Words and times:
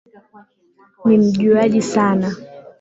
Ni 1.05 1.17
mjuaji 1.17 1.81
sana 1.81 2.35